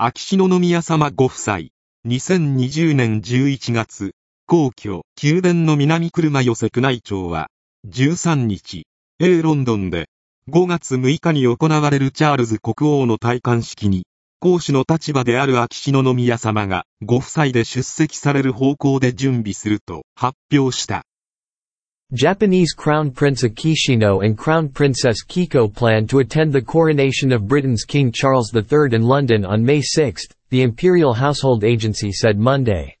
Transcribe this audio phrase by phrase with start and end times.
[0.00, 1.56] 秋篠宮さまご夫妻、
[2.06, 4.12] 2020年11月、
[4.46, 7.48] 皇居、宮殿の南車寄せ宮内庁は、
[7.88, 8.86] 13日、
[9.18, 10.08] A ロンドンで、
[10.48, 14.06] 5月6日に行われるチャールズ国王の戴冠式に、
[14.38, 21.07] 皇嗣の立場である秋篠宮さまがご夫妻で出席される方向で準備すると発表した。
[22.14, 28.10] Japanese Crown Prince Akishino and Crown Princess Kiko plan to attend the coronation of Britain's King
[28.10, 32.97] Charles III in London on May 6, the Imperial Household Agency said Monday.